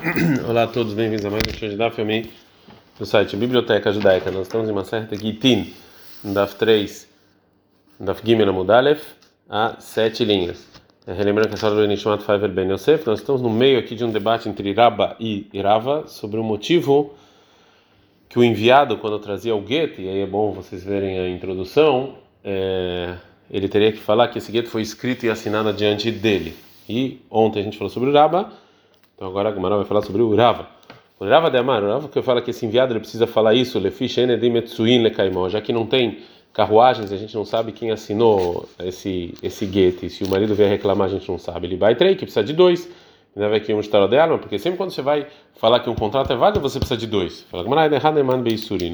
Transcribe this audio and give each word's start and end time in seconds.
Olá 0.48 0.62
a 0.62 0.66
todos, 0.66 0.94
bem-vindos 0.94 1.26
a 1.26 1.30
mais 1.30 1.42
um 1.46 1.52
show 1.52 1.68
de 1.68 1.76
Daf 1.76 1.94
do 2.98 3.04
site 3.04 3.36
Biblioteca 3.36 3.92
Judaica. 3.92 4.30
Nós 4.30 4.46
estamos 4.46 4.66
em 4.66 4.72
uma 4.72 4.82
certa 4.82 5.14
Gitin, 5.14 5.74
Daf 6.24 6.54
3, 6.54 7.06
Daf 8.00 8.22
Gimel 8.24 8.50
Mudalef, 8.50 9.04
a 9.46 9.76
sete 9.78 10.24
linhas. 10.24 10.66
É, 11.06 11.12
relembrando 11.12 11.50
que 11.50 11.54
a 11.54 11.58
sala 11.58 11.74
do 11.74 11.86
Nishmat 11.86 12.22
Faiver 12.22 12.48
Ben 12.48 12.72
Yosef, 12.72 13.06
nós 13.06 13.20
estamos 13.20 13.42
no 13.42 13.50
meio 13.50 13.78
aqui 13.78 13.94
de 13.94 14.02
um 14.02 14.10
debate 14.10 14.48
entre 14.48 14.72
Rabba 14.72 15.16
e 15.20 15.46
Irava 15.52 16.06
sobre 16.06 16.40
o 16.40 16.42
motivo 16.42 17.12
que 18.26 18.38
o 18.38 18.44
enviado, 18.44 18.96
quando 18.96 19.18
trazia 19.18 19.54
o 19.54 19.60
gueto, 19.60 20.00
e 20.00 20.08
aí 20.08 20.20
é 20.20 20.26
bom 20.26 20.52
vocês 20.52 20.82
verem 20.82 21.18
a 21.18 21.28
introdução, 21.28 22.14
é, 22.42 23.16
ele 23.50 23.68
teria 23.68 23.92
que 23.92 23.98
falar 23.98 24.28
que 24.28 24.38
esse 24.38 24.50
gueto 24.50 24.70
foi 24.70 24.80
escrito 24.80 25.26
e 25.26 25.28
assinado 25.28 25.70
diante 25.74 26.10
dele. 26.10 26.56
E 26.88 27.20
ontem 27.30 27.60
a 27.60 27.62
gente 27.64 27.76
falou 27.76 27.90
sobre 27.90 28.08
o 28.08 28.12
Rabba, 28.14 28.50
então 29.20 29.28
agora 29.28 29.50
a 29.50 29.52
Gemara 29.52 29.76
vai 29.76 29.84
falar 29.84 30.00
sobre 30.00 30.22
o 30.22 30.34
Rava. 30.34 30.66
O 31.18 31.26
Rava 31.26 31.50
de 31.50 31.58
Amar, 31.58 31.84
o 31.84 31.88
Rava 31.88 32.08
que 32.08 32.22
fala 32.22 32.40
que 32.40 32.52
esse 32.52 32.64
enviado 32.64 32.94
ele 32.94 33.00
precisa 33.00 33.26
falar 33.26 33.52
isso, 33.52 33.78
já 35.50 35.60
que 35.60 35.74
não 35.74 35.84
tem 35.84 36.20
carruagens, 36.54 37.12
a 37.12 37.18
gente 37.18 37.34
não 37.34 37.44
sabe 37.44 37.70
quem 37.70 37.90
assinou 37.90 38.66
esse 38.82 39.34
esse 39.42 39.66
guete. 39.66 40.08
Se 40.08 40.24
o 40.24 40.30
marido 40.30 40.54
vier 40.54 40.70
reclamar, 40.70 41.08
a 41.08 41.10
gente 41.10 41.28
não 41.28 41.36
sabe. 41.36 41.66
Ele 41.66 41.76
vai 41.76 41.94
três, 41.94 42.16
que 42.16 42.24
precisa 42.24 42.42
de 42.42 42.54
dois. 42.54 42.90
Ainda 43.36 43.50
vai 43.50 43.58
aqui 43.58 43.74
um 43.74 43.80
estado 43.80 44.08
de 44.08 44.16
arma, 44.16 44.38
porque 44.38 44.58
sempre 44.58 44.78
quando 44.78 44.90
você 44.90 45.02
vai 45.02 45.26
falar 45.54 45.80
que 45.80 45.90
um 45.90 45.94
contrato 45.94 46.32
é 46.32 46.36
válido, 46.36 46.58
você 46.58 46.78
precisa 46.78 46.98
de 46.98 47.06
dois. 47.06 47.42
Fala, 47.50 47.62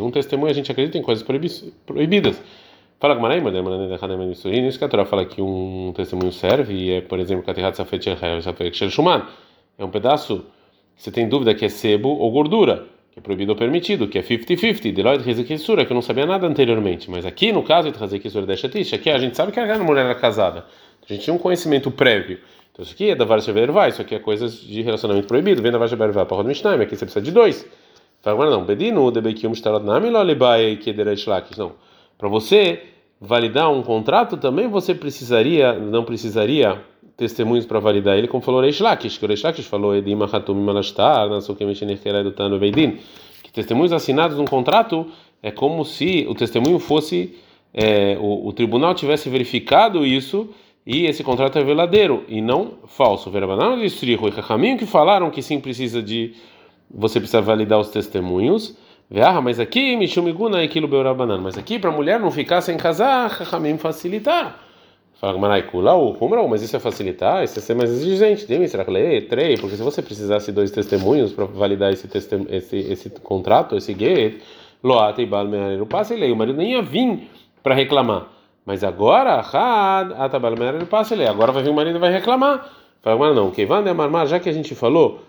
um 0.02 0.11
testemunho 0.11 0.50
a 0.50 0.55
gente 0.55 0.72
acredita 0.72 0.98
em 0.98 1.02
coisas 1.02 1.24
proibidas. 1.24 2.42
Fala 2.98 3.14
mas 3.14 4.45
isso 4.45 4.77
que 4.77 4.84
a 4.84 4.88
Torá 4.88 5.05
fala 5.05 5.24
que 5.24 5.41
um 5.41 5.92
testemunho 5.95 6.33
serve, 6.33 6.74
e 6.74 6.91
é, 6.95 7.00
por 7.00 7.20
exemplo, 7.20 7.45
Katihat 7.45 7.77
Safet 7.77 8.16
Shel 8.74 8.91
Shuman. 8.91 9.24
É 9.78 9.84
um 9.84 9.90
pedaço, 9.90 10.44
você 10.96 11.10
tem 11.10 11.28
dúvida 11.28 11.54
que 11.54 11.64
é 11.64 11.68
sebo 11.68 12.08
ou 12.08 12.30
gordura, 12.30 12.86
que 13.12 13.18
é 13.18 13.22
proibido 13.22 13.52
ou 13.52 13.58
permitido, 13.58 14.08
que 14.08 14.18
é 14.18 14.22
50-50, 14.22 14.92
Deloitte 14.92 15.24
Rezekissura, 15.24 15.84
que 15.84 15.92
eu 15.92 15.94
não 15.94 16.02
sabia 16.02 16.27
nada 16.27 16.46
anteriormente. 16.46 17.10
Mas 17.10 17.27
aqui, 17.27 17.52
no 17.52 17.62
caso 17.62 17.91
de 17.91 17.98
Rezekissura 17.98 18.46
da 18.46 18.56
Shatish, 18.56 18.94
aqui 18.94 19.10
a 19.10 19.18
gente 19.18 19.36
sabe 19.36 19.52
que 19.52 19.60
a 19.60 19.78
mulher 19.78 20.06
era 20.06 20.14
casada. 20.14 20.64
A 21.08 21.12
gente 21.12 21.24
tinha 21.24 21.34
um 21.34 21.38
conhecimento 21.38 21.91
prévio. 21.91 22.38
Então 22.72 22.83
isso 22.83 22.92
aqui 22.92 23.10
é 23.10 23.14
da 23.14 23.24
Varsha 23.24 23.52
vai, 23.52 23.88
isso 23.88 24.02
aqui 24.02 24.14
é 24.14 24.18
coisas 24.18 24.60
de 24.60 24.83
relacionamento 24.83 25.27
proibido, 25.27 25.62
vem 25.62 25.72
da 25.72 25.78
Varsha 25.78 25.96
vai 25.96 26.12
para 26.12 26.36
o 26.36 26.44
Mishnah, 26.44 26.74
aqui 26.74 26.94
você 26.94 27.06
precisa 27.06 27.24
de 27.24 27.30
dois. 27.30 27.66
Agora 28.24 28.50
não, 28.50 28.64
Bedinu, 28.64 29.11
Debekium, 29.11 29.55
Shtarot 29.55 29.84
Nami, 29.84 30.11
Lolibai, 30.11 30.77
Kederet 30.77 31.27
Lakish, 31.28 31.56
não. 31.56 31.72
Para 32.18 32.28
você 32.28 32.83
validar 33.20 33.70
um 33.70 33.83
contrato, 33.83 34.36
também 34.36 34.68
você 34.68 34.94
precisaria, 34.94 35.74
não 35.74 36.05
precisaria 36.05 36.83
testemunhos 37.17 37.64
para 37.64 37.81
validar 37.81 38.17
ele, 38.17 38.28
como 38.28 38.42
falou 38.42 38.61
Reish 38.61 38.81
Lakish, 38.81 39.19
que 39.19 39.25
o 39.25 39.28
Reish 39.28 39.42
Lakish 39.42 39.67
falou 39.67 39.97
Edim 39.97 40.22
Achatum 40.22 40.55
Malashtar, 40.55 41.28
Veidin, 42.58 42.98
que 43.42 43.53
testemunhos 43.53 43.92
assinados 43.92 44.36
num 44.36 44.45
contrato 44.45 45.06
é 45.42 45.50
como 45.50 45.84
se 45.84 46.27
o 46.28 46.34
testemunho 46.34 46.78
fosse 46.78 47.36
é, 47.73 48.17
o, 48.20 48.48
o, 48.48 48.53
tribunal 48.53 48.95
tivesse 48.95 49.28
verificado 49.28 50.05
isso 50.05 50.50
e 50.86 51.06
esse 51.06 51.25
contrato 51.25 51.58
é 51.58 51.64
verdadeiro 51.64 52.25
e 52.28 52.41
não 52.41 52.75
falso. 52.86 53.30
Verabanam 53.30 53.83
e 53.83 54.14
Rahamim 54.30 54.77
que 54.77 54.86
falaram 54.86 55.30
que 55.30 55.42
sim 55.42 55.61
precisa 55.61 56.03
de 56.03 56.34
você 56.91 57.19
precisa 57.19 57.42
validar 57.42 57.78
os 57.78 57.91
testemunhos 57.91 58.77
ah, 59.14 59.41
mas 59.41 59.61
aqui, 59.61 59.97
Mishumiguna 59.97 60.62
aquilo 60.62 60.89
Beurabanan. 60.89 61.41
Mas 61.41 61.56
aqui, 61.56 61.78
para 61.78 61.91
mulher 61.92 62.19
não 62.19 62.30
ficar 62.30 62.61
sem 62.61 62.77
casar, 62.77 63.30
Rahamim 63.30 63.78
facilitar. 63.78 64.66
Fala, 65.20 65.39
Manaikula, 65.39 65.95
o 65.95 66.48
mas 66.48 66.62
isso 66.62 66.77
é 66.77 66.78
facilitar, 66.78 67.42
isso 67.42 67.59
é 67.59 67.62
ser 67.62 67.75
mais 67.75 67.91
exigente. 67.91 68.47
Três, 68.47 69.61
porque 69.61 69.77
se 69.77 69.83
você 69.83 70.03
precisasse 70.03 70.53
dois 70.53 70.70
testemunhos 70.70 71.33
para 71.33 71.47
validar 71.47 71.92
esse, 71.92 72.06
testem 72.06 72.47
esse, 72.50 72.77
esse 72.77 73.11
contrato, 73.11 73.77
esse 73.77 73.95
get, 73.95 74.42
Loata 74.83 75.23
e 75.23 75.27
Bal 75.27 75.47
Meareiro 75.47 75.86
passa 75.86 76.14
e 76.14 76.19
lei. 76.19 76.31
O 76.31 76.36
marido 76.36 76.58
nem 76.58 76.73
ia 76.73 76.83
vir 76.83 77.31
para 77.62 77.75
reclamar. 77.75 78.28
Mas 78.64 78.84
agora, 78.84 79.39
Atabal 79.39 80.55
Meareiro 80.57 80.86
passa 80.86 81.14
e 81.14 81.19
lei. 81.19 81.27
Agora 81.27 81.51
vai 81.51 81.63
vir 81.63 81.70
o 81.70 81.74
marido 81.74 81.96
e 81.96 82.01
vai 82.01 82.13
reclamar. 82.13 82.70
Fala, 83.01 83.17
mas 83.17 83.35
não, 83.35 83.51
Keivan 83.51 83.83
de 83.83 83.89
Amarmar, 83.89 84.27
já 84.27 84.39
que 84.39 84.48
a 84.48 84.52
gente 84.52 84.74
falou 84.74 85.23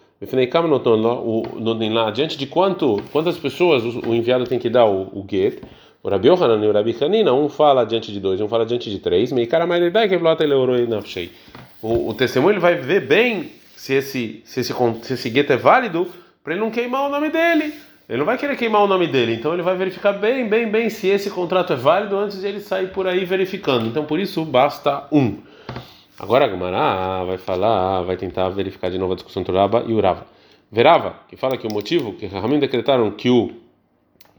lá, 1.94 2.10
diante 2.10 2.38
de 2.38 2.48
quanto, 2.48 3.02
quantas 3.12 3.38
pessoas 3.38 3.84
o, 3.84 4.16
enviado 4.16 4.46
tem 4.46 4.58
que 4.58 4.70
dar 4.70 4.86
o, 4.86 5.04
o 5.14 5.26
get, 5.30 5.62
o 6.08 6.10
Rabi 6.10 6.30
Yohanan 6.30 6.64
e 6.64 6.68
o 6.70 6.72
Rabi 6.72 6.96
Hanina, 7.02 7.34
um 7.34 7.50
fala 7.50 7.86
diante 7.86 8.14
de 8.14 8.20
dois, 8.22 8.40
um 8.40 8.48
fala 8.48 8.66
diante 8.66 8.90
de 8.90 8.98
três, 8.98 9.30
o, 11.82 12.10
o 12.10 12.14
testemunho 12.14 12.54
ele 12.54 12.60
vai 12.62 12.76
ver 12.76 13.06
bem 13.06 13.52
se 13.76 13.94
esse, 13.94 14.42
se 14.46 14.62
esse, 14.62 14.74
se 15.02 15.14
esse 15.14 15.30
get 15.30 15.50
é 15.50 15.58
válido, 15.58 16.08
para 16.42 16.54
ele 16.54 16.62
não 16.62 16.72
queimar 16.72 17.06
o 17.08 17.10
nome 17.10 17.30
dele. 17.30 17.74
Ele 18.08 18.20
não 18.20 18.26
vai 18.26 18.38
querer 18.38 18.56
queimar 18.56 18.84
o 18.84 18.88
nome 18.88 19.06
dele, 19.06 19.34
então 19.34 19.52
ele 19.52 19.62
vai 19.62 19.76
verificar 19.76 20.14
bem, 20.14 20.48
bem, 20.48 20.72
bem 20.72 20.90
se 20.90 21.10
esse 21.10 21.30
contrato 21.30 21.74
é 21.74 21.76
válido 21.76 22.18
antes 22.18 22.40
de 22.40 22.48
ele 22.48 22.62
sair 22.62 22.88
por 22.88 23.06
aí 23.06 23.26
verificando. 23.26 23.86
Então 23.86 24.06
por 24.06 24.18
isso 24.18 24.46
basta 24.46 25.06
um. 25.12 25.40
Agora 26.18 26.46
a 26.46 26.50
Gemara 26.50 27.26
vai 27.26 27.38
falar, 27.38 28.04
vai 28.04 28.16
tentar 28.16 28.48
verificar 28.48 28.90
de 28.90 28.98
novo 28.98 29.12
a 29.12 29.16
discussão 29.18 29.42
entre 29.42 29.52
Urava 29.52 29.84
e 29.86 29.92
Urava. 29.92 30.26
Verava, 30.72 31.18
que 31.28 31.36
fala 31.36 31.58
que 31.58 31.68
o 31.68 31.74
motivo 31.74 32.14
que 32.14 32.28
Rahamim 32.28 32.60
decretaram 32.60 33.12
que 33.12 33.30
o 33.30 33.67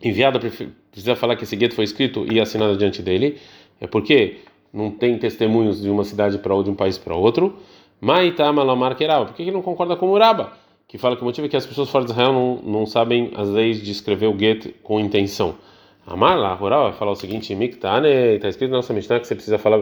enviado 0.02 0.38
precisa 0.38 1.16
falar 1.16 1.36
que 1.36 1.44
esse 1.44 1.56
gueto 1.56 1.74
foi 1.74 1.84
escrito 1.84 2.26
e 2.30 2.40
assinado 2.40 2.76
diante 2.76 3.02
dele, 3.02 3.38
é 3.80 3.86
porque 3.86 4.38
não 4.72 4.90
tem 4.90 5.18
testemunhos 5.18 5.80
de 5.82 5.88
uma 5.88 6.04
cidade 6.04 6.38
para 6.38 6.54
outra, 6.54 6.70
de 6.70 6.74
um 6.74 6.76
país 6.76 6.98
para 6.98 7.14
outro. 7.14 7.56
Maitama 8.00 8.62
Lamar 8.62 8.96
Kerava, 8.96 9.26
por 9.26 9.34
que 9.34 9.42
ele 9.42 9.50
não 9.50 9.62
concorda 9.62 9.96
com 9.96 10.10
Uraba? 10.10 10.52
Que 10.86 10.96
fala 10.96 11.16
que 11.16 11.22
o 11.22 11.24
motivo 11.24 11.46
é 11.46 11.50
que 11.50 11.56
as 11.56 11.66
pessoas 11.66 11.90
fora 11.90 12.04
de 12.04 12.12
Israel 12.12 12.32
não, 12.32 12.56
não 12.62 12.86
sabem 12.86 13.30
as 13.34 13.48
leis 13.48 13.82
de 13.82 13.90
escrever 13.90 14.26
o 14.26 14.32
gueto 14.32 14.72
com 14.82 14.98
intenção. 15.00 15.56
Amar 16.06 16.38
lá, 16.38 16.54
Rural 16.54 16.84
vai 16.84 16.92
falar 16.94 17.10
o 17.10 17.16
seguinte: 17.16 17.54
Miktane, 17.54 18.08
está 18.08 18.48
escrito 18.48 18.70
na 18.70 18.76
nossa 18.78 18.94
Mishnah 18.94 19.20
que 19.20 19.26
você 19.26 19.34
precisa 19.34 19.58
falar 19.58 19.76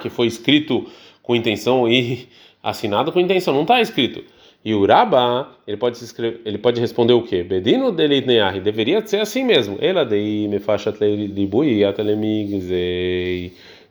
que 0.00 0.08
foi 0.08 0.28
escrito 0.28 0.86
com 1.20 1.34
intenção 1.34 1.88
e 1.88 2.28
assinado 2.62 3.10
com 3.10 3.18
intenção. 3.18 3.52
Não 3.52 3.62
está 3.62 3.80
escrito. 3.80 4.22
E 4.64 4.74
o 4.74 4.84
Rabba, 4.84 5.48
ele 5.66 5.76
pode, 5.76 6.02
escrever, 6.02 6.40
ele 6.44 6.58
pode 6.58 6.80
responder 6.80 7.12
o 7.12 7.22
quê? 7.22 7.42
Bedino 7.42 7.92
dele 7.92 8.20
neahi, 8.20 8.60
deveria 8.60 9.06
ser 9.06 9.20
assim 9.20 9.44
mesmo. 9.44 9.78
Ela 9.80 10.04
dei 10.04 10.48
me 10.48 10.58
faixa 10.58 10.92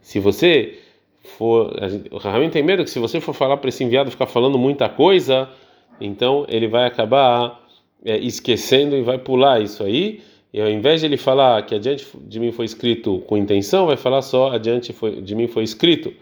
Se 0.01 0.19
você 0.19 0.77
for. 1.37 1.73
O 2.11 2.49
tem 2.49 2.63
medo 2.63 2.83
que 2.83 2.89
se 2.89 2.99
você 2.99 3.19
for 3.19 3.33
falar 3.33 3.57
para 3.57 3.69
esse 3.69 3.83
enviado 3.83 4.11
ficar 4.11 4.27
falando 4.27 4.57
muita 4.57 4.89
coisa, 4.89 5.49
então 5.99 6.45
ele 6.49 6.67
vai 6.67 6.85
acabar 6.85 7.61
é, 8.05 8.17
esquecendo 8.17 8.95
e 8.95 9.01
vai 9.01 9.17
pular 9.17 9.61
isso 9.61 9.83
aí. 9.83 10.21
E 10.53 10.61
ao 10.61 10.69
invés 10.69 11.01
de 11.01 11.07
ele 11.07 11.17
falar 11.17 11.61
que 11.65 11.75
adiante 11.75 12.07
de 12.23 12.39
mim 12.39 12.51
foi 12.51 12.65
escrito 12.65 13.19
com 13.27 13.37
intenção, 13.37 13.85
vai 13.85 13.97
falar 13.97 14.21
só 14.21 14.51
adiante 14.51 14.93
foi, 14.93 15.21
de 15.21 15.35
mim 15.35 15.47
foi 15.47 15.63
escrito. 15.63 16.13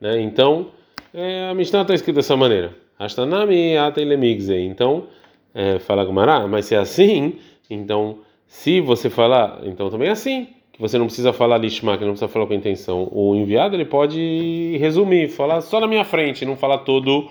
Né? 0.00 0.20
Então, 0.20 0.68
é, 1.16 1.48
a 1.50 1.54
Mishnah 1.54 1.82
está 1.82 1.94
escrita 1.94 2.18
dessa 2.18 2.36
maneira. 2.36 2.74
Ashtanami 2.98 3.76
atelemigze. 3.76 4.54
Então, 4.54 5.04
é, 5.54 5.78
fala 5.78 6.04
Gumará, 6.04 6.46
mas 6.46 6.66
se 6.66 6.74
é 6.74 6.78
assim, 6.78 7.38
então, 7.68 8.18
se 8.46 8.80
você 8.80 9.10
falar, 9.10 9.60
então 9.64 9.90
também 9.90 10.08
é 10.08 10.12
assim, 10.12 10.48
que 10.72 10.80
você 10.80 10.98
não 10.98 11.06
precisa 11.06 11.32
falar 11.32 11.58
lishma, 11.58 11.96
que 11.96 12.04
não 12.04 12.12
precisa 12.12 12.28
falar 12.28 12.46
com 12.46 12.54
intenção. 12.54 13.08
O 13.10 13.34
enviado 13.34 13.74
ele 13.74 13.84
pode 13.84 14.76
resumir, 14.78 15.28
falar 15.30 15.60
só 15.62 15.80
na 15.80 15.86
minha 15.86 16.04
frente, 16.04 16.44
não 16.44 16.56
falar 16.56 16.78
todo, 16.78 17.28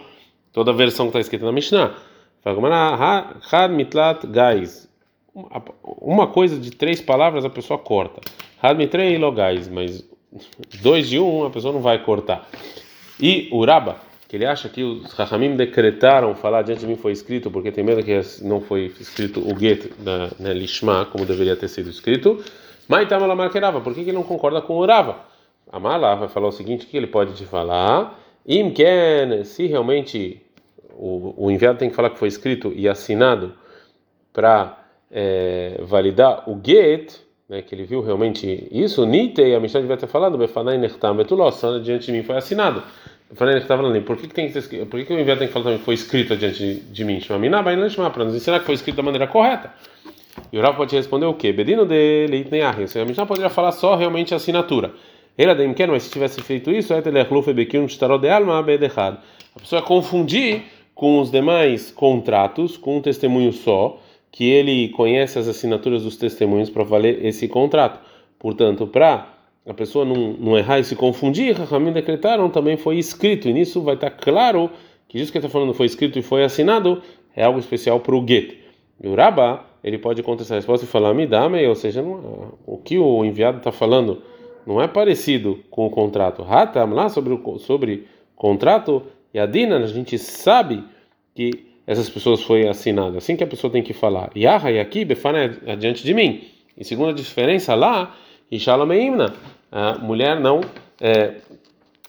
toda 0.51 0.71
a 0.71 0.73
versão 0.73 1.05
que 1.05 1.09
está 1.11 1.19
escrita 1.19 1.45
na 1.45 1.51
Mishnah. 1.51 1.95
Fala 2.41 2.55
Gumará, 2.55 3.37
had 3.51 3.71
mitlat 3.71 4.25
gais 4.25 4.85
uma 5.83 6.27
coisa 6.27 6.57
de 6.57 6.71
três 6.71 7.01
palavras 7.01 7.43
a 7.43 7.49
pessoa 7.49 7.77
corta. 7.77 8.21
Hadmitrei 8.61 9.17
logais, 9.17 9.67
mas 9.67 10.07
dois 10.81 11.09
de 11.09 11.19
um 11.19 11.45
a 11.45 11.49
pessoa 11.49 11.73
não 11.73 11.81
vai 11.81 12.01
cortar. 12.03 12.47
E 13.19 13.49
Uraba, 13.51 13.97
que 14.27 14.35
ele 14.35 14.45
acha 14.45 14.67
que 14.67 14.83
os 14.83 15.13
Rahamim 15.13 15.55
decretaram 15.55 16.35
falar 16.35 16.61
diante 16.63 16.81
de 16.81 16.87
mim 16.87 16.95
foi 16.95 17.11
escrito, 17.11 17.49
porque 17.49 17.71
tem 17.71 17.83
medo 17.83 18.03
que 18.03 18.19
não 18.43 18.59
foi 18.59 18.93
escrito 18.99 19.39
o 19.39 19.57
get 19.57 19.91
na, 19.99 20.29
na 20.39 20.53
Lishma, 20.53 21.05
como 21.05 21.25
deveria 21.25 21.55
ter 21.55 21.67
sido 21.67 21.89
escrito. 21.89 22.43
Maitama 22.87 23.33
Makerava, 23.33 23.81
por 23.81 23.93
que 23.93 24.01
ele 24.01 24.11
não 24.11 24.23
concorda 24.23 24.61
com 24.61 24.77
Urava? 24.77 25.19
Amala 25.71 26.15
vai 26.15 26.27
falar 26.27 26.47
o 26.47 26.51
seguinte: 26.51 26.85
que 26.85 26.97
ele 26.97 27.07
pode 27.07 27.33
te 27.33 27.45
falar? 27.45 28.19
Imken, 28.47 29.43
se 29.43 29.65
realmente 29.65 30.41
o, 30.91 31.45
o 31.45 31.51
enviado 31.51 31.79
tem 31.79 31.89
que 31.89 31.95
falar 31.95 32.11
que 32.11 32.19
foi 32.19 32.27
escrito 32.27 32.71
e 32.75 32.87
assinado 32.87 33.53
para 34.31 34.77
é, 35.09 35.79
validar 35.81 36.49
o 36.49 36.59
get, 36.63 37.24
né, 37.49 37.61
que 37.61 37.75
ele 37.75 37.85
viu 37.85 38.01
realmente 38.01 38.67
isso, 38.71 39.05
Nitei, 39.05 39.55
a 39.55 39.59
Mishnah 39.59 39.81
devia 39.81 39.97
ter 39.97 40.07
falado, 40.07 40.37
Befanai 40.37 40.77
Nechtam 40.77 41.15
Betulos, 41.15 41.61
diante 41.83 42.07
de 42.07 42.11
mim 42.11 42.23
foi 42.23 42.37
assinado. 42.37 42.81
Befanai 43.29 43.55
Nechtam 43.55 43.77
falando, 43.77 44.01
por 44.01 44.17
que, 44.17 44.27
que, 44.27 44.33
tem 44.33 44.51
que 44.51 44.61
ter, 44.61 44.85
por 44.85 44.99
que, 44.99 45.05
que 45.05 45.13
o 45.13 45.19
enviado 45.19 45.39
tem 45.39 45.47
que 45.47 45.53
falar 45.53 45.65
também 45.65 45.79
foi 45.79 45.93
escrito 45.93 46.35
diante 46.35 46.75
de, 46.75 47.03
mim? 47.05 47.19
Shmamina, 47.19 47.61
para 47.61 47.75
nos 48.25 48.35
ensinar 48.35 48.59
que 48.59 48.65
foi 48.65 48.75
escrito 48.75 48.97
da 48.97 49.03
maneira 49.03 49.27
correta. 49.27 49.73
E 50.51 50.57
o 50.57 50.61
Rav 50.61 50.75
pode 50.75 50.95
responder 50.95 51.25
o 51.25 51.33
quê? 51.33 51.53
Bedino 51.53 51.85
de 51.85 52.27
seja, 52.87 53.01
a 53.01 53.05
Mishnah 53.05 53.25
poderia 53.25 53.49
falar 53.49 53.71
só 53.71 53.95
realmente 53.95 54.33
a 54.33 54.37
assinatura. 54.37 54.93
Ele 55.37 55.51
é 55.51 55.87
mas 55.87 56.03
se 56.03 56.11
tivesse 56.11 56.41
feito 56.41 56.71
isso, 56.71 56.93
a 56.93 57.01
pessoa 59.59 59.81
ia 59.81 59.85
confundir 59.85 60.63
com 60.93 61.19
os 61.19 61.29
demais 61.29 61.91
contratos, 61.91 62.77
com 62.77 62.97
um 62.97 63.01
testemunho 63.01 63.51
só, 63.51 63.99
que 64.35 64.51
ele 64.51 64.89
conhece 64.89 65.39
as 65.39 65.47
assinaturas 65.47 66.03
dos 66.03 66.17
testemunhos 66.17 66.69
para 66.69 66.83
valer 66.83 67.25
esse 67.25 67.47
contrato. 67.47 68.01
Portanto, 68.37 68.85
para 68.85 69.29
a 69.65 69.73
pessoa 69.73 70.03
não, 70.03 70.33
não 70.33 70.57
errar 70.57 70.77
e 70.77 70.83
se 70.83 70.93
confundir, 70.93 71.55
Rahamim 71.55 71.93
decretaram 71.93 72.49
também 72.49 72.75
foi 72.75 72.97
escrito, 72.97 73.47
e 73.47 73.53
nisso 73.53 73.81
vai 73.81 73.95
estar 73.95 74.11
claro 74.11 74.69
que 75.07 75.17
isso 75.17 75.31
que 75.31 75.37
ele 75.37 75.45
está 75.45 75.57
falando 75.57 75.73
foi 75.73 75.85
escrito 75.85 76.19
e 76.19 76.21
foi 76.21 76.43
assinado 76.43 77.01
é 77.33 77.45
algo 77.45 77.59
especial 77.59 78.01
para 78.01 78.13
o 78.13 78.27
get. 78.27 78.57
E 79.01 79.07
o 79.07 79.15
Rabá, 79.15 79.67
ele 79.81 79.97
pode 79.97 80.21
contestar 80.21 80.57
a 80.57 80.59
resposta 80.59 80.85
e 80.85 80.89
falar, 80.89 81.13
me 81.13 81.25
dá, 81.25 81.47
ou 81.47 81.75
seja, 81.75 82.01
não, 82.01 82.55
o 82.65 82.77
que 82.77 82.97
o 82.97 83.23
enviado 83.23 83.59
está 83.59 83.71
falando 83.71 84.21
não 84.67 84.81
é 84.81 84.87
parecido 84.89 85.61
com 85.71 85.85
o 85.85 85.89
contrato. 85.89 86.43
Ratam 86.43 86.89
lá 86.89 87.07
sobre 87.07 87.33
o 87.33 87.57
sobre 87.57 88.05
contrato 88.35 89.01
e 89.33 89.39
a 89.39 89.45
Dina, 89.45 89.77
a 89.77 89.87
gente 89.87 90.17
sabe 90.17 90.83
que 91.33 91.64
essas 91.87 92.09
pessoas 92.09 92.41
foi 92.41 92.67
assinado. 92.67 93.17
Assim 93.17 93.35
que 93.35 93.43
a 93.43 93.47
pessoa 93.47 93.71
tem 93.71 93.83
que 93.83 93.93
falar. 93.93 94.31
Yaha 94.35 94.71
e 94.71 94.79
aqui, 94.79 95.05
Befana 95.05 95.59
é 95.65 95.71
adiante 95.73 96.03
de 96.03 96.13
mim. 96.13 96.43
E 96.77 96.83
segunda 96.83 97.13
diferença 97.13 97.73
lá, 97.75 98.15
e 98.51 98.59
Shalomeimna, 98.59 99.33
a 99.71 99.97
mulher 99.97 100.39
não. 100.39 100.61
É, 100.99 101.35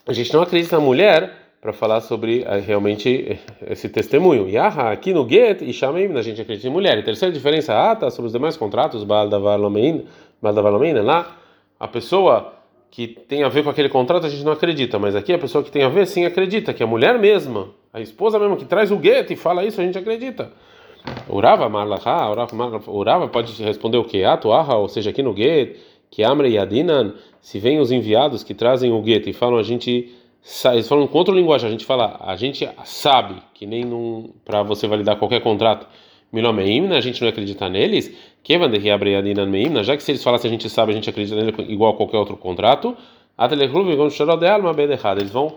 a 0.06 0.12
gente 0.12 0.32
não 0.32 0.42
acredita 0.42 0.76
na 0.76 0.82
mulher 0.82 1.32
para 1.60 1.72
falar 1.72 2.00
sobre 2.00 2.42
é, 2.42 2.58
realmente 2.58 3.38
esse 3.68 3.88
testemunho. 3.88 4.48
Yaha, 4.48 4.90
aqui 4.90 5.12
no 5.12 5.28
Get, 5.28 5.62
Shalomeimna, 5.72 6.20
a 6.20 6.22
gente 6.22 6.40
acredita 6.40 6.68
em 6.68 6.70
mulher. 6.70 6.96
E 6.98 7.02
terceira 7.02 7.32
diferença, 7.32 7.74
Ata, 7.74 8.10
sobre 8.10 8.26
os 8.26 8.32
demais 8.32 8.56
contratos, 8.56 9.04
Baal 9.04 9.28
Davalomeina, 9.28 11.02
lá, 11.02 11.36
a 11.78 11.86
pessoa 11.88 12.55
que 12.90 13.08
tem 13.08 13.42
a 13.42 13.48
ver 13.48 13.62
com 13.62 13.70
aquele 13.70 13.88
contrato 13.88 14.26
a 14.26 14.28
gente 14.28 14.44
não 14.44 14.52
acredita, 14.52 14.98
mas 14.98 15.14
aqui 15.14 15.32
a 15.32 15.38
pessoa 15.38 15.62
que 15.62 15.70
tem 15.70 15.82
a 15.82 15.88
ver 15.88 16.06
sim 16.06 16.24
acredita, 16.24 16.72
que 16.72 16.82
a 16.82 16.86
mulher 16.86 17.18
mesma, 17.18 17.68
a 17.92 18.00
esposa 18.00 18.38
mesmo 18.38 18.56
que 18.56 18.64
traz 18.64 18.90
o 18.90 18.96
gueto 18.96 19.32
e 19.32 19.36
fala 19.36 19.64
isso, 19.64 19.80
a 19.80 19.84
gente 19.84 19.98
acredita. 19.98 20.52
Urava 21.28 21.68
marlaha, 21.68 22.30
urava 22.88 23.28
pode 23.28 23.62
responder 23.62 23.98
o 23.98 24.04
que? 24.04 24.24
Atuaha, 24.24 24.76
ou 24.76 24.88
seja, 24.88 25.10
aqui 25.10 25.22
no 25.22 25.32
gueto, 25.32 25.78
que 26.10 26.22
amre 26.22 26.48
e 26.48 26.58
se 27.40 27.58
vem 27.58 27.78
os 27.78 27.92
enviados 27.92 28.42
que 28.42 28.54
trazem 28.54 28.92
o 28.92 29.00
gueto 29.02 29.28
e 29.28 29.32
falam 29.32 29.58
a 29.58 29.62
gente 29.62 30.12
eles 30.72 30.88
falam 30.88 31.08
com 31.08 31.18
outra 31.18 31.34
linguagem, 31.34 31.66
a 31.66 31.70
gente 31.72 31.84
fala, 31.84 32.20
a 32.20 32.36
gente 32.36 32.68
sabe 32.84 33.42
que 33.52 33.66
nem 33.66 33.84
para 34.44 34.62
você 34.62 34.86
validar 34.86 35.16
qualquer 35.16 35.40
contrato 35.40 35.86
Milomeimna, 36.32 36.96
a 36.96 37.00
gente 37.00 37.22
não 37.22 37.28
acredita 37.28 37.68
neles, 37.68 38.12
já 39.82 39.96
que 39.96 40.02
se 40.02 40.12
eles 40.12 40.22
falassem 40.22 40.48
a 40.48 40.52
gente 40.52 40.68
sabe, 40.68 40.92
a 40.92 40.94
gente 40.94 41.08
acredita 41.08 41.36
nele 41.36 41.54
igual 41.72 41.92
a 41.92 41.96
qualquer 41.96 42.18
outro 42.18 42.36
contrato, 42.36 42.96
eles 45.18 45.30
vão 45.30 45.54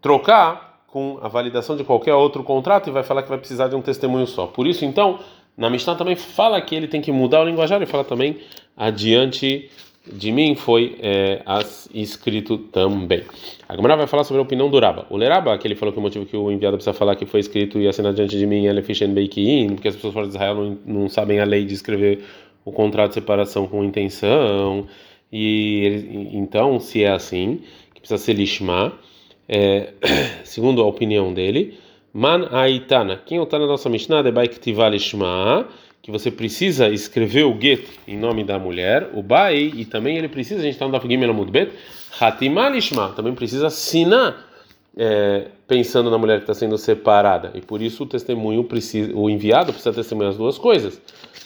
trocar 0.00 0.82
com 0.86 1.18
a 1.22 1.28
validação 1.28 1.76
de 1.76 1.84
qualquer 1.84 2.14
outro 2.14 2.42
contrato 2.42 2.88
e 2.88 2.92
vai 2.92 3.02
falar 3.02 3.22
que 3.22 3.28
vai 3.28 3.38
precisar 3.38 3.68
de 3.68 3.76
um 3.76 3.82
testemunho 3.82 4.26
só. 4.26 4.46
Por 4.46 4.66
isso, 4.66 4.84
então, 4.84 5.18
na 5.56 5.68
Mishnah 5.68 5.94
também 5.96 6.16
fala 6.16 6.60
que 6.60 6.74
ele 6.74 6.88
tem 6.88 7.00
que 7.00 7.12
mudar 7.12 7.42
o 7.42 7.44
linguajar 7.44 7.82
e 7.82 7.86
fala 7.86 8.04
também 8.04 8.38
adiante 8.76 9.70
de 10.12 10.32
mim 10.32 10.54
foi 10.54 10.96
é, 11.00 11.42
as, 11.44 11.88
escrito 11.92 12.58
também. 12.58 13.22
A 13.68 13.76
vai 13.76 14.06
falar 14.06 14.24
sobre 14.24 14.40
a 14.40 14.42
opinião 14.42 14.70
do 14.70 14.78
Raba. 14.78 15.06
O 15.10 15.16
Leraba, 15.16 15.56
que 15.58 15.66
ele 15.66 15.74
falou 15.74 15.92
que 15.92 15.98
o 15.98 16.02
motivo 16.02 16.26
que 16.26 16.36
o 16.36 16.50
enviado 16.50 16.76
precisa 16.76 16.94
falar 16.94 17.16
que 17.16 17.26
foi 17.26 17.40
escrito 17.40 17.78
e 17.78 17.86
assinado 17.88 18.16
diante 18.16 18.38
de 18.38 18.46
mim 18.46 18.66
é 18.66 18.82
Fishen 18.82 19.12
Beikin, 19.12 19.74
porque 19.74 19.88
as 19.88 19.94
pessoas 19.94 20.14
fora 20.14 20.26
de 20.26 20.34
Israel 20.34 20.54
não, 20.54 20.78
não, 20.84 21.08
sabem 21.08 21.40
a 21.40 21.44
lei 21.44 21.64
de 21.64 21.74
escrever 21.74 22.24
o 22.64 22.72
contrato 22.72 23.08
de 23.08 23.14
separação 23.14 23.66
com 23.66 23.84
intenção. 23.84 24.86
E 25.32 26.30
então, 26.32 26.80
se 26.80 27.04
é 27.04 27.10
assim, 27.10 27.60
que 27.94 28.00
precisa 28.00 28.18
ser 28.18 28.32
lishma, 28.32 28.92
é, 29.48 29.92
segundo 30.44 30.82
a 30.82 30.86
opinião 30.86 31.32
dele, 31.32 31.78
man 32.18 32.48
aitana. 32.50 33.20
Quem 33.24 33.38
é 33.38 33.40
o 33.40 33.46
Tana 33.46 33.66
da 33.66 33.72
nossa 33.72 33.88
Mishnah? 33.88 34.22
De 34.22 34.32
baiktiva 34.32 34.88
lishma 34.88 35.68
que 36.02 36.10
você 36.10 36.30
precisa 36.30 36.88
escrever 36.88 37.44
o 37.44 37.60
get 37.60 37.86
em 38.06 38.16
nome 38.16 38.42
da 38.42 38.58
mulher, 38.58 39.10
o 39.12 39.22
bai, 39.22 39.70
e 39.74 39.84
também 39.84 40.16
ele 40.16 40.26
precisa, 40.26 40.60
a 40.60 40.62
gente 40.62 40.72
está 40.72 40.86
no 40.86 40.92
Daf 40.92 41.06
Gimel 41.06 41.34
Bet, 41.44 41.70
hatimalishma, 42.18 43.10
também 43.10 43.34
precisa 43.34 43.66
assinar 43.66 44.48
é, 44.96 45.48
pensando 45.66 46.10
na 46.10 46.16
mulher 46.16 46.38
que 46.38 46.44
está 46.44 46.54
sendo 46.54 46.78
separada, 46.78 47.52
e 47.54 47.60
por 47.60 47.82
isso 47.82 48.04
o 48.04 48.06
testemunho 48.06 48.64
precisa, 48.64 49.12
o 49.14 49.28
enviado 49.28 49.70
precisa 49.70 49.92
testemunhar 49.92 50.30
as 50.30 50.38
duas 50.38 50.56
coisas. 50.56 50.98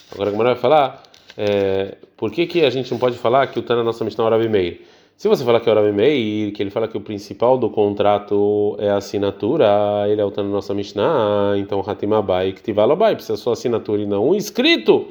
Agora 0.09 0.29
a 0.29 0.33
mulher 0.33 0.53
vai 0.53 0.61
falar, 0.61 1.03
é, 1.37 1.97
por 2.15 2.31
que, 2.31 2.47
que 2.47 2.63
a 2.63 2.69
gente 2.69 2.89
não 2.89 2.97
pode 2.97 3.17
falar 3.17 3.47
que 3.47 3.59
o 3.59 3.61
Tana 3.61 3.83
nossa 3.83 4.05
Mishnah 4.05 4.29
Rabi 4.29 4.47
Meir? 4.47 4.79
Se 5.15 5.27
você 5.27 5.45
falar 5.45 5.59
que 5.59 5.69
é 5.69 5.73
Rabi 5.73 5.91
Meir, 5.91 6.51
que 6.53 6.61
ele 6.61 6.69
fala 6.69 6.87
que 6.87 6.97
o 6.97 7.01
principal 7.01 7.57
do 7.57 7.69
contrato 7.69 8.75
é 8.79 8.89
a 8.89 8.97
assinatura, 8.97 10.05
ele 10.09 10.19
é 10.19 10.25
o 10.25 10.31
Tana 10.31 10.49
nossa 10.49 10.73
Mishnah, 10.73 11.53
então 11.57 11.81
Hatimabai, 11.85 12.51
Ktivalabai, 12.51 13.15
precisa 13.15 13.37
só 13.37 13.51
assinatura 13.51 14.01
e 14.01 14.05
não 14.05 14.29
um 14.29 14.35
escrito, 14.35 15.07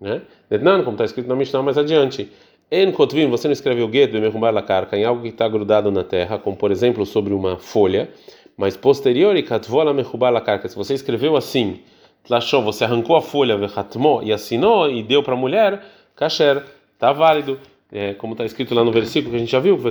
né? 0.00 0.22
Não, 0.62 0.84
como 0.84 0.92
está 0.92 1.04
escrito 1.04 1.26
na 1.26 1.34
Mishnah 1.34 1.62
mais 1.62 1.78
adiante. 1.78 2.30
En 2.70 2.92
Kotvim, 2.92 3.28
você 3.28 3.48
não 3.48 3.52
escreve 3.52 3.82
o 3.82 3.90
Get, 3.92 4.12
Bemerumbar 4.12 4.54
la 4.54 4.62
Karka, 4.62 4.96
em 4.96 5.04
algo 5.04 5.22
que 5.22 5.28
está 5.28 5.48
grudado 5.48 5.90
na 5.90 6.04
terra, 6.04 6.38
como 6.38 6.56
por 6.56 6.70
exemplo 6.70 7.04
sobre 7.04 7.34
uma 7.34 7.58
folha, 7.58 8.08
mas 8.56 8.76
posterior 8.76 9.36
e 9.36 9.42
Katvola 9.42 9.92
la 10.30 10.40
Karka, 10.40 10.68
se 10.68 10.76
você 10.76 10.94
escreveu 10.94 11.36
assim, 11.36 11.80
Tlashov, 12.24 12.64
você 12.64 12.84
arrancou 12.84 13.16
a 13.16 13.22
folha, 13.22 13.56
Vehatmo, 13.56 14.20
e 14.22 14.32
assinou 14.32 14.88
e 14.88 15.02
deu 15.02 15.22
para 15.22 15.34
a 15.34 15.36
mulher, 15.36 15.82
Kasher, 16.14 16.62
está 16.94 17.12
válido 17.12 17.58
é, 17.92 18.14
como 18.14 18.34
está 18.34 18.44
escrito 18.44 18.74
lá 18.74 18.84
no 18.84 18.92
versículo 18.92 19.30
que 19.30 19.36
a 19.36 19.40
gente 19.40 19.50
já 19.50 19.60
viu, 19.60 19.76
você 19.76 19.90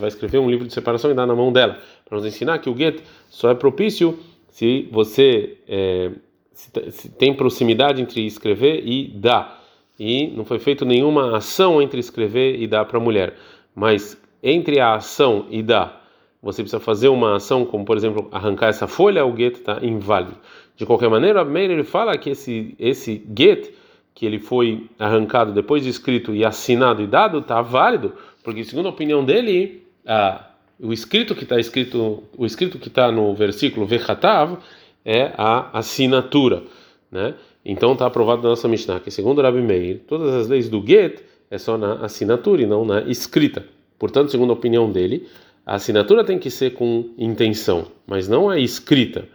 vai 0.00 0.08
escrever 0.08 0.38
um 0.38 0.50
livro 0.50 0.66
de 0.66 0.72
separação 0.72 1.10
e 1.10 1.14
dar 1.14 1.26
na 1.26 1.34
mão 1.34 1.52
dela, 1.52 1.78
para 2.04 2.16
nos 2.16 2.26
ensinar 2.26 2.58
que 2.58 2.68
o 2.68 2.76
get 2.76 3.00
só 3.30 3.50
é 3.50 3.54
propício 3.54 4.18
se 4.48 4.88
você 4.90 5.58
é, 5.68 6.10
se, 6.52 6.70
se 6.90 7.08
tem 7.10 7.34
proximidade 7.34 8.02
entre 8.02 8.24
escrever 8.26 8.86
e 8.86 9.08
dar. 9.08 9.62
E 9.98 10.28
não 10.28 10.44
foi 10.44 10.58
feita 10.58 10.84
nenhuma 10.84 11.36
ação 11.36 11.80
entre 11.80 12.00
escrever 12.00 12.60
e 12.60 12.66
dar 12.66 12.84
para 12.84 12.98
a 12.98 13.00
mulher. 13.00 13.34
Mas 13.74 14.20
entre 14.42 14.80
a 14.80 14.94
ação 14.94 15.46
e 15.50 15.62
dar, 15.62 16.02
você 16.42 16.62
precisa 16.62 16.80
fazer 16.80 17.08
uma 17.08 17.36
ação, 17.36 17.64
como 17.64 17.84
por 17.84 17.96
exemplo 17.96 18.28
arrancar 18.32 18.68
essa 18.68 18.88
folha, 18.88 19.24
o 19.24 19.36
get 19.36 19.54
está 19.54 19.78
inválido. 19.82 20.36
De 20.76 20.84
qualquer 20.84 21.08
maneira, 21.08 21.44
Meir 21.44 21.70
ele 21.70 21.84
fala 21.84 22.16
que 22.18 22.30
esse, 22.30 22.74
esse 22.78 23.24
get 23.36 23.72
que 24.14 24.26
ele 24.26 24.38
foi 24.38 24.88
arrancado 24.98 25.52
depois 25.52 25.82
de 25.82 25.88
escrito 25.88 26.34
e 26.34 26.44
assinado 26.44 27.02
e 27.02 27.06
dado 27.06 27.38
está 27.38 27.62
válido, 27.62 28.14
porque 28.42 28.64
segundo 28.64 28.86
a 28.86 28.90
opinião 28.90 29.24
dele, 29.24 29.86
a, 30.06 30.44
o 30.78 30.92
escrito 30.92 31.34
que 31.34 31.44
está 31.44 31.58
escrito, 31.58 32.22
o 32.36 32.44
escrito 32.44 32.78
que 32.78 32.88
está 32.88 33.10
no 33.10 33.34
versículo 33.34 33.86
vechatav 33.86 34.58
é 35.04 35.32
a 35.36 35.78
assinatura, 35.78 36.62
né? 37.10 37.34
Então 37.64 37.92
está 37.92 38.06
aprovado 38.06 38.42
na 38.42 38.50
nossa 38.50 38.68
Mishnah 38.68 39.00
que 39.00 39.10
segundo 39.10 39.40
Rabi 39.40 39.62
Meir, 39.62 40.00
todas 40.06 40.34
as 40.34 40.48
leis 40.48 40.68
do 40.68 40.84
get 40.84 41.22
é 41.50 41.58
só 41.58 41.78
na 41.78 42.04
assinatura 42.04 42.62
e 42.62 42.66
não 42.66 42.84
na 42.84 43.02
escrita. 43.02 43.64
Portanto, 43.98 44.30
segundo 44.30 44.50
a 44.50 44.54
opinião 44.54 44.90
dele, 44.90 45.28
a 45.64 45.76
assinatura 45.76 46.24
tem 46.24 46.38
que 46.38 46.50
ser 46.50 46.70
com 46.70 47.10
intenção, 47.16 47.86
mas 48.06 48.26
não 48.26 48.50
a 48.50 48.58
escrita. 48.58 49.28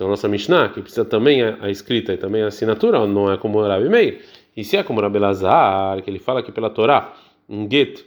Então, 0.00 0.08
nossa 0.08 0.26
Mishnah, 0.26 0.70
que 0.70 0.80
precisa 0.80 1.04
também 1.04 1.42
a, 1.42 1.58
a 1.60 1.70
escrita 1.70 2.14
e 2.14 2.16
também 2.16 2.42
a 2.42 2.46
assinatura, 2.46 3.06
não 3.06 3.30
é 3.30 3.36
como 3.36 3.60
Rabi 3.60 3.90
Meir. 3.90 4.22
E 4.56 4.64
se 4.64 4.78
é 4.78 4.82
como 4.82 4.98
Rabi 4.98 5.18
Lazar, 5.18 6.00
que 6.00 6.08
ele 6.08 6.18
fala 6.18 6.42
que 6.42 6.50
pela 6.50 6.70
Torá, 6.70 7.12
um 7.46 7.68
get 7.70 8.02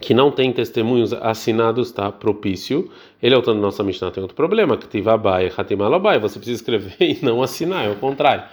que 0.00 0.14
não 0.14 0.30
tem 0.30 0.52
testemunhos 0.52 1.12
assinados 1.12 1.88
está 1.88 2.12
propício, 2.12 2.88
ele 3.20 3.34
é 3.34 3.38
o 3.38 3.42
tanto 3.42 3.60
nossa 3.60 3.82
Mishnah 3.82 4.12
tem 4.12 4.22
outro 4.22 4.36
problema, 4.36 4.76
que 4.76 4.86
tivabai, 4.86 5.50
hatimalabai, 5.56 6.20
você 6.20 6.38
precisa 6.38 6.62
escrever 6.62 6.94
e 7.02 7.18
não 7.24 7.42
assinar, 7.42 7.84
é 7.84 7.90
o 7.90 7.96
contrário. 7.96 8.44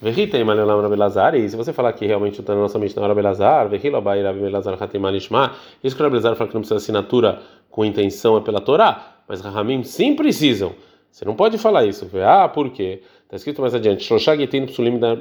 Verritei 0.00 0.42
malelam 0.42 0.80
Rabi 0.80 0.96
Lazar, 0.96 1.34
e 1.34 1.46
se 1.46 1.56
você 1.56 1.74
falar 1.74 1.92
que 1.92 2.06
realmente 2.06 2.40
o 2.40 2.42
tanto 2.42 2.58
nossa 2.58 2.78
Mishnah 2.78 3.04
é 3.04 3.06
Rabi 3.06 3.20
Lazar, 3.20 3.68
verrilabai 3.68 4.22
Rabi 4.22 4.48
Lazar 4.48 4.82
hatimalishma, 4.82 5.52
isso 5.84 5.94
que 5.94 6.00
o 6.00 6.04
Rabi 6.06 6.16
Lazar 6.16 6.36
fala 6.36 6.48
que 6.48 6.54
não 6.54 6.62
precisa 6.62 6.78
assinatura 6.78 7.42
com 7.68 7.84
intenção 7.84 8.38
é 8.38 8.40
pela 8.40 8.62
Torá, 8.62 9.18
mas 9.28 9.42
Rahamim 9.42 9.82
sim 9.82 10.16
precisam. 10.16 10.72
Você 11.10 11.24
não 11.24 11.34
pode 11.34 11.58
falar 11.58 11.84
isso. 11.84 12.08
Ah, 12.24 12.48
por 12.48 12.70
quê? 12.70 13.02
Está 13.24 13.36
escrito 13.36 13.60
mais 13.60 13.74
adiante: 13.74 14.08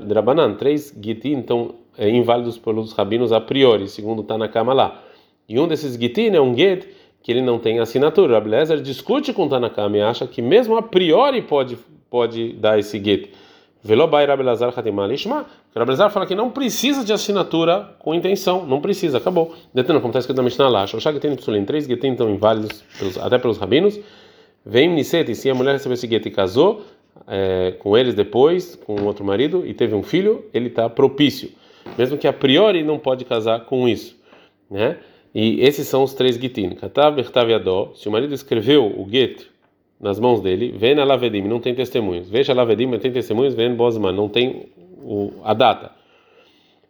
Drabanan. 0.06 0.56
Três 0.56 0.96
Gitin 1.00 1.34
então 1.34 1.76
é, 1.98 2.10
inválidos 2.10 2.58
pelos 2.58 2.94
rabinos 2.94 3.32
a 3.32 3.42
priori, 3.42 3.88
segundo 3.88 4.22
está 4.22 4.38
na 4.38 4.48
cama 4.48 4.74
lá. 4.74 5.02
E 5.48 5.60
um 5.60 5.68
desses 5.68 5.96
Gitin 5.96 6.30
é 6.36 6.42
um 6.42 6.56
Get 6.56 6.88
que 7.22 7.32
ele 7.32 7.42
não 7.42 7.60
tem 7.60 7.80
assinatura. 7.80 8.36
Rabbi 8.36 8.50
Lezer 8.50 8.82
discute 8.82 9.34
com 9.34 9.48
Tanakama 9.48 9.98
e 9.98 10.02
acha 10.02 10.26
que 10.26 10.42
mesmo 10.42 10.78
a 10.78 10.82
priori 10.82 11.42
pode, 11.42 11.78
pode 12.10 12.54
dar 12.54 12.80
esse 12.80 13.04
Get. 13.04 13.30
Velobai 13.84 14.26
Rabbi 14.26 14.44
Lazar 14.44 14.74
Hatimah 14.76 15.08
Lishma. 15.08 15.46
Rabbi 15.76 15.92
Lazar 15.92 16.12
fala 16.12 16.26
que 16.26 16.36
não 16.36 16.50
precisa 16.50 17.04
de 17.04 17.14
assinatura 17.14 17.96
com 18.00 18.14
intenção, 18.14 18.66
não 18.66 18.82
precisa, 18.82 19.18
acabou. 19.18 19.54
Detendo, 19.74 20.00
como 20.02 20.12
está 20.12 20.20
escrito 20.20 20.38
na 20.38 20.44
Mishnah 20.44 20.68
lá, 20.68 20.88
Shloshá 20.88 21.12
Gitin 21.14 21.36
Psulim. 21.36 21.66
Três 21.66 21.86
Gitin 21.86 22.08
então 22.08 22.30
inválidos 22.30 22.84
pelos, 22.98 23.18
até 23.18 23.38
pelos 23.38 23.58
rabinos. 23.58 24.00
Vem 24.66 24.90
Nisete, 24.90 25.36
se 25.36 25.50
a 25.50 25.56
mulher 25.56 25.74
recebeu 25.74 25.98
gueto 26.10 26.28
e 26.28 26.32
casou 26.32 26.84
é, 27.28 27.74
com 27.80 27.98
eles 27.98 28.14
depois, 28.14 28.76
com 28.76 29.04
outro 29.04 29.24
marido, 29.24 29.66
e 29.66 29.74
teve 29.74 29.96
um 29.96 30.04
filho, 30.04 30.46
ele 30.54 30.68
está 30.68 30.90
propício. 30.90 31.52
Mesmo 31.98 32.18
que 32.18 32.28
a 32.28 32.34
priori 32.34 32.84
não 32.84 33.00
pode 33.00 33.26
casar 33.26 33.66
com 33.66 33.88
isso. 33.88 34.18
Né? 34.70 34.98
E 35.34 35.62
esses 35.62 35.88
são 35.88 36.04
os 36.04 36.14
três 36.14 36.36
gitin. 36.36 36.76
E. 36.82 37.96
Se 37.96 38.08
o 38.08 38.12
marido 38.12 38.34
escreveu 38.34 38.86
o 38.86 39.08
get 39.10 39.48
nas 40.00 40.20
mãos 40.20 40.42
dele, 40.42 40.74
vem 40.78 40.96
na 40.96 41.04
lavedim, 41.04 41.42
não 41.42 41.60
tem 41.60 41.76
testemunhos. 41.76 42.30
Veja 42.30 42.54
lavedim, 42.54 42.86
não 42.86 43.00
tem 43.00 43.12
testemunhos, 43.12 43.54
vem 43.54 43.74
bosman, 43.74 44.14
não 44.14 44.30
tem 44.30 44.68
o, 44.98 45.34
a 45.44 45.54
data. 45.54 45.92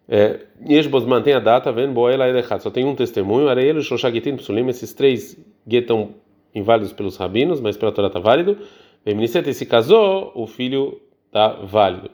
É, 0.07 0.39
Yesh 0.67 0.87
bosman 0.87 1.21
tem 1.21 1.33
a 1.33 1.39
data, 1.39 1.71
vem 1.71 1.91
boela 1.91 2.27
errado, 2.27 2.61
só 2.61 2.71
tem 2.71 2.83
um 2.83 2.95
testemunho, 2.95 3.47
era 3.47 3.61
ele, 3.61 3.81
shoshagitin 3.81 4.37
psulim, 4.37 4.67
esses 4.67 4.91
três 4.93 5.37
guetam 5.67 6.15
inválidos 6.53 6.93
pelos 6.93 7.17
rabinos, 7.17 7.61
mas 7.61 7.77
pela 7.77 7.91
Torá 7.91 8.07
está 8.07 8.19
válido. 8.19 8.57
Beminicete 9.05 9.53
se 9.53 9.65
casou, 9.65 10.31
o 10.35 10.45
filho 10.45 10.99
está 11.27 11.49
válido. 11.63 12.09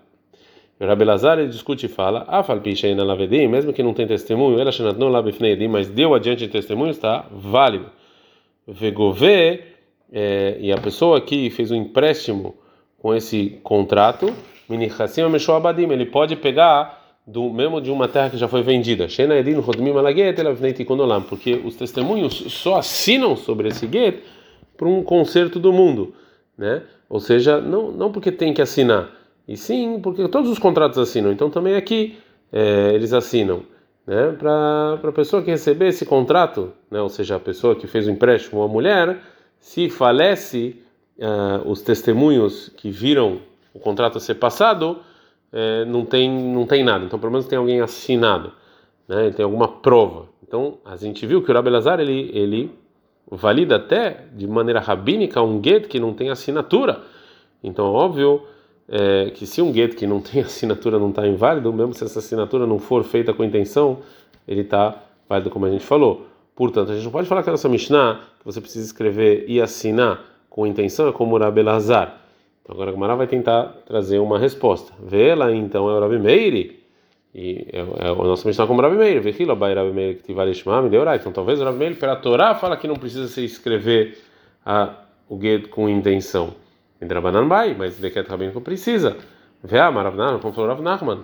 O 0.79 0.85
Rabelazar 0.85 1.39
ele 1.39 1.47
discute 1.47 1.85
e 1.85 1.89
fala: 1.89 2.25
mesmo 3.47 3.71
que 3.71 3.81
não 3.81 3.93
tem 3.93 4.05
testemunho, 4.05 4.59
ela 4.59 4.71
labifneidim, 5.09 5.67
mas 5.67 5.87
deu 5.87 6.13
adiante 6.13 6.45
de 6.45 6.51
testemunho, 6.51 6.91
está 6.91 7.25
válido. 7.31 7.89
Vegové, 8.67 9.63
é, 10.11 10.57
e 10.59 10.71
a 10.71 10.77
pessoa 10.77 11.21
que 11.21 11.49
fez 11.49 11.71
um 11.71 11.75
empréstimo 11.75 12.55
com 12.97 13.13
esse 13.13 13.59
contrato, 13.63 14.33
ele 15.93 16.05
pode 16.05 16.35
pegar 16.35 17.04
do 17.25 17.49
mesmo 17.49 17.81
de 17.81 17.89
uma 17.89 18.07
terra 18.07 18.29
que 18.29 18.37
já 18.37 18.47
foi 18.47 18.61
vendida. 18.61 19.07
Porque 21.27 21.61
os 21.65 21.75
testemunhos 21.75 22.33
só 22.53 22.77
assinam 22.77 23.35
sobre 23.35 23.69
esse 23.69 23.87
get 23.87 24.21
para 24.77 24.87
um 24.87 25.03
conserto 25.03 25.59
do 25.59 25.73
mundo, 25.73 26.13
né? 26.57 26.83
Ou 27.09 27.19
seja, 27.19 27.59
não 27.59 27.91
não 27.91 28.11
porque 28.11 28.31
tem 28.31 28.53
que 28.53 28.61
assinar, 28.61 29.09
e 29.47 29.57
sim 29.57 29.99
porque 30.01 30.27
todos 30.27 30.49
os 30.49 30.59
contratos 30.59 30.97
assinam. 30.97 31.31
Então 31.31 31.49
também 31.49 31.75
aqui 31.75 32.17
é, 32.51 32.91
eles 32.93 33.13
assinam, 33.13 33.63
né? 34.05 34.35
Para 34.37 34.97
para 35.01 35.09
a 35.09 35.13
pessoa 35.13 35.41
que 35.41 35.49
receber 35.49 35.87
esse 35.87 36.05
contrato, 36.05 36.73
né? 36.91 37.01
Ou 37.01 37.09
seja, 37.09 37.37
a 37.37 37.39
pessoa 37.39 37.75
que 37.75 37.87
fez 37.87 38.07
o 38.07 38.11
empréstimo, 38.11 38.61
a 38.61 38.67
mulher, 38.67 39.19
se 39.59 39.89
falece 39.89 40.75
uh, 41.17 41.67
os 41.67 41.81
testemunhos 41.81 42.69
que 42.77 42.91
viram 42.91 43.39
o 43.73 43.79
contrato 43.79 44.19
ser 44.19 44.35
passado 44.35 44.99
é, 45.55 45.85
não 45.85 46.03
tem 46.03 46.29
não 46.29 46.65
tem 46.65 46.83
nada. 46.83 47.05
Então 47.05 47.17
pelo 47.17 47.31
menos 47.31 47.47
tem 47.47 47.57
alguém 47.57 47.79
assinado, 47.79 48.51
né? 49.07 49.31
Tem 49.31 49.45
alguma 49.45 49.69
prova. 49.69 50.27
Então 50.45 50.77
a 50.83 50.97
gente 50.97 51.25
viu 51.25 51.41
que 51.41 51.49
o 51.49 51.53
Rabi 51.53 51.69
Lazar 51.69 52.01
ele 52.01 52.29
ele 52.33 52.71
valida 53.31 53.77
até 53.77 54.25
de 54.33 54.45
maneira 54.45 54.81
rabínica 54.81 55.41
um 55.41 55.63
get 55.63 55.87
que 55.87 55.97
não 55.99 56.13
tem 56.13 56.29
assinatura. 56.29 57.01
Então 57.63 57.85
óbvio 57.85 58.43
é, 58.89 59.31
que 59.33 59.47
se 59.47 59.61
um 59.61 59.73
get 59.73 59.95
que 59.95 60.05
não 60.05 60.19
tem 60.19 60.41
assinatura 60.43 60.99
não 60.99 61.09
está 61.09 61.25
inválido, 61.25 61.71
mesmo 61.71 61.93
se 61.93 62.03
essa 62.03 62.19
assinatura 62.19 62.67
não 62.67 62.77
for 62.77 63.05
feita 63.05 63.33
com 63.33 63.41
intenção, 63.41 63.99
ele 64.45 64.61
está 64.61 65.03
válido 65.29 65.49
como 65.49 65.65
a 65.65 65.69
gente 65.69 65.85
falou. 65.85 66.27
Portanto, 66.53 66.91
a 66.91 66.95
gente 66.95 67.03
não 67.03 67.11
pode 67.11 67.27
falar 67.27 67.43
que 67.43 67.49
a 67.49 67.51
nossa 67.51 67.67
Mishnah, 67.67 68.21
que 68.39 68.45
você 68.45 68.61
precisa 68.61 68.85
escrever 68.85 69.45
e 69.47 69.59
assinar 69.59 70.23
com 70.49 70.65
intenção, 70.65 71.07
é 71.07 71.11
como 71.11 71.35
o 71.35 71.39
Rabi 71.39 71.61
Lazar. 71.61 72.24
Então 72.65 72.73
agora 72.73 72.89
a 72.89 72.93
Gemara 72.93 73.15
vai 73.15 73.27
tentar 73.27 73.75
trazer 73.85 74.17
uma 74.17 74.39
resposta. 74.39 74.91
Vê 74.99 75.35
lá 75.35 75.51
então 75.51 75.87
é 75.87 75.93
o 75.93 75.99
Rabi 75.99 76.17
Meiri. 76.17 76.83
E 77.33 77.67
é, 77.71 78.07
é 78.07 78.11
o 78.11 78.23
nosso 78.23 78.47
Mishnah 78.47 78.65
como 78.65 78.81
Rabi. 78.81 79.19
Vê 79.19 79.45
lá 79.45 79.53
vai 79.53 79.75
Rabi 79.75 80.15
que 80.15 80.23
tiver 80.23 80.47
Ishma, 80.47 80.81
me 80.81 80.89
deu 80.89 81.03
Então 81.13 81.31
talvez 81.31 81.61
o 81.61 81.63
Rabi 81.63 81.77
Meir, 81.77 81.99
pela 81.99 82.15
Torá, 82.15 82.55
fala 82.55 82.75
que 82.75 82.87
não 82.87 82.95
precisa 82.95 83.27
se 83.27 83.45
escrever 83.45 84.17
a, 84.65 84.95
o 85.29 85.39
get 85.39 85.69
com 85.69 85.87
intenção. 85.87 86.55
Em 86.99 87.05
Drabanan 87.05 87.47
vai, 87.47 87.75
mas 87.75 87.99
Deket 87.99 88.27
Rabino 88.27 88.59
precisa. 88.61 89.15
Vê 89.63 89.77
a 89.77 89.91
Maravnan, 89.91 90.39
como 90.39 90.51
falou 90.51 90.71
Rav 90.71 90.81
Nachman. 90.81 91.19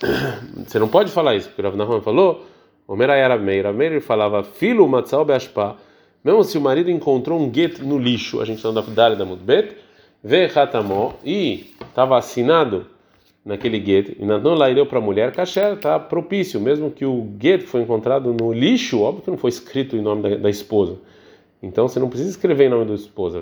Você 0.68 0.78
não 0.78 0.88
pode 0.88 1.10
falar 1.10 1.34
isso, 1.34 1.48
porque 1.48 1.62
o 1.62 1.64
Rav 1.64 1.76
Nachman 1.76 2.00
falou. 2.00 2.46
Omerai 2.86 3.26
Rabi 3.26 3.42
Meir. 3.42 3.64
Rabi 3.64 3.78
Meir 3.78 4.00
falava, 4.00 4.44
Filo 4.44 4.86
Matzal 4.86 5.24
Beashpa. 5.24 5.78
Mesmo 6.22 6.44
se 6.44 6.56
o 6.56 6.60
marido 6.60 6.90
encontrou 6.92 7.40
um 7.40 7.52
get 7.52 7.80
no 7.80 7.98
lixo, 7.98 8.40
a 8.40 8.44
gente 8.44 8.58
está 8.58 8.68
andando 8.68 9.16
da 9.16 9.24
Mudbet 9.24 9.86
Vechatamó, 10.22 11.14
e 11.24 11.72
estava 11.80 12.18
assinado 12.18 12.86
naquele 13.44 13.84
get, 13.84 14.16
e 14.18 14.24
não 14.24 14.54
lá 14.54 14.68
deu 14.70 14.84
para 14.84 14.98
a 14.98 15.00
mulher, 15.00 15.30
kasher 15.32 15.74
está 15.74 16.00
propício, 16.00 16.60
mesmo 16.60 16.90
que 16.90 17.06
o 17.06 17.28
get 17.40 17.62
foi 17.62 17.82
encontrado 17.82 18.32
no 18.32 18.52
lixo, 18.52 19.00
óbvio 19.00 19.22
que 19.22 19.30
não 19.30 19.38
foi 19.38 19.50
escrito 19.50 19.96
em 19.96 20.02
nome 20.02 20.22
da, 20.22 20.36
da 20.36 20.50
esposa. 20.50 20.98
Então 21.62 21.88
você 21.88 22.00
não 22.00 22.08
precisa 22.08 22.30
escrever 22.30 22.66
em 22.66 22.68
nome 22.68 22.86
da 22.86 22.94
esposa. 22.94 23.40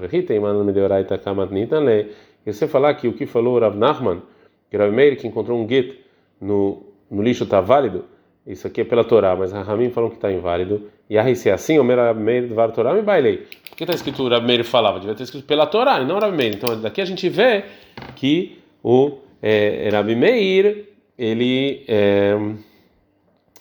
E 2.47 2.53
você 2.53 2.69
falar 2.69 2.95
que 2.95 3.09
o 3.09 3.15
que 3.15 3.25
falou 3.27 3.59
Rav 3.59 3.77
Nachman, 3.77 4.23
que 4.71 4.77
Rav 4.77 4.93
Meir 4.93 5.17
que 5.17 5.27
encontrou 5.27 5.59
um 5.59 5.67
get 5.69 5.99
no, 6.41 6.83
no 7.11 7.23
lixo 7.23 7.45
está 7.45 7.61
válido, 7.61 8.05
isso 8.47 8.67
aqui 8.67 8.83
é 8.83 8.85
pela 8.85 9.03
Torá, 9.05 9.35
mas 9.35 9.53
Rahamim 9.53 9.89
falam 9.89 10.11
que 10.11 10.17
está 10.17 10.31
inválido. 10.31 10.83
E 11.09 11.17
aí 11.17 11.35
se 11.35 11.49
é 11.49 11.53
assim, 11.53 11.79
o 11.79 11.85
Meir 11.85 12.53
var 12.53 12.73
Torá 12.73 12.93
me 12.93 13.01
bailei. 13.01 13.47
Por 13.75 13.79
que 13.79 13.83
está 13.83 13.95
escrito 13.95 14.29
Rabi 14.29 14.47
Meir 14.47 14.65
falava? 14.65 15.01
Devia 15.01 15.17
ter 15.17 15.25
escrito 15.25 15.47
pela 15.47 15.67
Torá 15.67 16.01
e 16.01 16.07
não 16.07 16.21
Rabi 16.21 16.37
Meir. 16.37 16.55
Então 16.55 16.81
daqui 16.81 17.01
a 17.01 17.05
gente 17.05 17.29
vê 17.29 17.65
que 18.15 18.63
o 18.81 19.19
é, 19.43 19.89
Rabi 19.93 20.15
Meir 20.15 20.91
ele 21.19 21.85
é, 21.89 22.37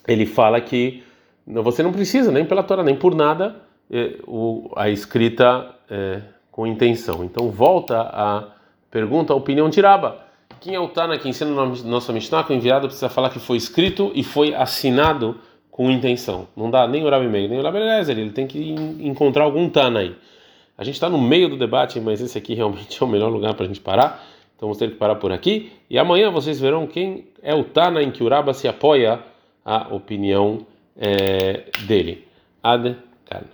ele 0.06 0.24
fala 0.24 0.60
que 0.60 1.02
você 1.44 1.82
não 1.82 1.90
precisa 1.90 2.30
nem 2.30 2.44
pela 2.44 2.62
Torá 2.62 2.84
nem 2.84 2.94
por 2.94 3.12
nada 3.12 3.56
é, 3.90 4.14
o, 4.24 4.70
a 4.76 4.88
escrita 4.88 5.74
é, 5.90 6.20
com 6.48 6.64
intenção. 6.64 7.24
Então 7.24 7.50
volta 7.50 8.02
a 8.02 8.50
pergunta, 8.92 9.32
a 9.32 9.36
opinião 9.36 9.68
de 9.68 9.80
Raba. 9.80 10.20
Quem 10.60 10.76
é 10.76 10.80
o 10.80 10.86
Tana 10.86 11.18
que 11.18 11.28
ensina 11.28 11.50
na 11.50 11.66
nossa 11.66 12.12
Mishnah 12.12 12.44
que 12.44 12.52
o 12.52 12.56
enviado 12.56 12.86
precisa 12.86 13.08
falar 13.08 13.30
que 13.30 13.40
foi 13.40 13.56
escrito 13.56 14.12
e 14.14 14.22
foi 14.22 14.54
assinado 14.54 15.40
com 15.74 15.90
intenção. 15.90 16.46
Não 16.56 16.70
dá 16.70 16.86
nem 16.86 17.04
o 17.04 17.10
Rabi 17.10 17.26
Meir, 17.26 17.50
nem 17.50 17.58
o 17.58 17.62
Rabi 17.62 17.78
Eliezer, 17.78 18.16
ele 18.16 18.30
tem 18.30 18.46
que 18.46 18.76
encontrar 19.00 19.42
algum 19.42 19.68
Tana 19.68 19.98
aí. 19.98 20.14
A 20.78 20.84
gente 20.84 20.94
está 20.94 21.10
no 21.10 21.20
meio 21.20 21.48
do 21.48 21.56
debate, 21.56 21.98
mas 21.98 22.20
esse 22.20 22.38
aqui 22.38 22.54
realmente 22.54 23.02
é 23.02 23.04
o 23.04 23.08
melhor 23.08 23.28
lugar 23.28 23.54
para 23.54 23.64
a 23.64 23.66
gente 23.66 23.80
parar. 23.80 24.24
Então 24.54 24.68
vamos 24.68 24.78
ter 24.78 24.90
que 24.90 24.94
parar 24.94 25.16
por 25.16 25.32
aqui. 25.32 25.72
E 25.90 25.98
amanhã 25.98 26.30
vocês 26.30 26.60
verão 26.60 26.86
quem 26.86 27.26
é 27.42 27.52
o 27.52 27.64
Tana 27.64 28.00
em 28.04 28.12
que 28.12 28.22
o 28.22 28.28
Raba 28.28 28.54
se 28.54 28.68
apoia 28.68 29.18
a 29.64 29.92
opinião 29.92 30.64
é, 30.96 31.64
dele. 31.88 32.24
Ad 32.62 32.96
-kan. 33.28 33.53